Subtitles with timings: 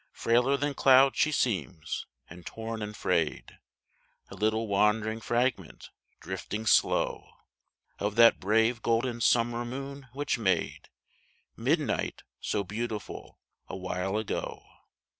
[0.13, 3.59] Frailer than cloud she seems, and torn and frayed;
[4.31, 7.29] A little wandering fragment, drifting slow,
[7.99, 10.89] Of that brave golden summer moon which made
[11.55, 13.37] Midnight so beautiful
[13.67, 14.65] awhile ago.